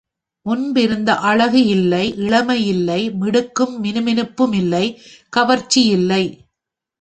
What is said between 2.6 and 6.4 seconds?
இல்லை, மிடுக்கும் மினுமினுப்புமிமில்லை, கவர்ச்சி இல்லை.